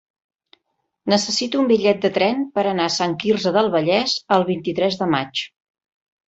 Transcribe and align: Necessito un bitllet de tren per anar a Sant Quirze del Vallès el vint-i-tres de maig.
Necessito 1.13 1.59
un 1.63 1.67
bitllet 1.71 1.99
de 2.05 2.11
tren 2.15 2.41
per 2.55 2.63
anar 2.71 2.87
a 2.89 2.95
Sant 2.95 3.13
Quirze 3.25 3.53
del 3.59 3.71
Vallès 3.77 4.17
el 4.39 4.49
vint-i-tres 4.49 4.99
de 5.05 5.11
maig. 5.13 5.45